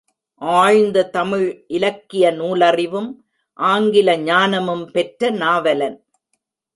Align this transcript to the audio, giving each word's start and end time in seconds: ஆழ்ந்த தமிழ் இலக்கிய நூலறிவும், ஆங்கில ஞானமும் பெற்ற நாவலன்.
ஆழ்ந்த 0.41 1.03
தமிழ் 1.09 1.65
இலக்கிய 1.67 2.31
நூலறிவும், 2.31 3.09
ஆங்கில 3.59 4.17
ஞானமும் 4.17 4.91
பெற்ற 4.91 5.29
நாவலன். 5.29 5.97